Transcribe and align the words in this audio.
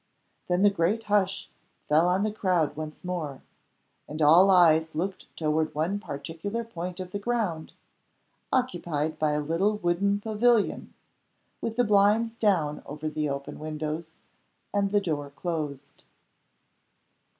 Then 0.47 0.63
the 0.63 0.71
great 0.71 1.03
hush 1.03 1.47
fell 1.87 2.07
on 2.07 2.23
the 2.23 2.31
crowd 2.31 2.75
once 2.75 3.03
more, 3.05 3.43
and 4.07 4.19
all 4.19 4.49
eyes 4.49 4.95
looked 4.95 5.27
toward 5.37 5.75
one 5.75 5.99
particular 5.99 6.63
point 6.63 6.99
of 6.99 7.11
the 7.11 7.19
ground, 7.19 7.73
occupied 8.51 9.19
by 9.19 9.33
a 9.33 9.39
little 9.41 9.77
wooden 9.77 10.19
pavilion, 10.19 10.95
with 11.61 11.75
the 11.75 11.83
blinds 11.83 12.35
down 12.35 12.81
over 12.87 13.07
the 13.09 13.29
open 13.29 13.59
windows, 13.59 14.13
and 14.73 14.89
the 14.89 15.01
door 15.01 15.29
closed. 15.29 16.01